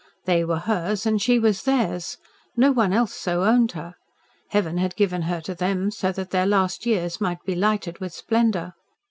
[0.25, 2.17] They were hers and she was theirs.
[2.57, 3.93] No one else so owned her.
[4.49, 8.73] Heaven had given her to them that their last years might be lighted with splendour.